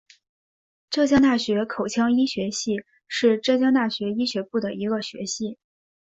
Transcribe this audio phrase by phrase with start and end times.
[0.89, 5.59] 浙江大学口腔医学系是浙江大学医学部的一个学系。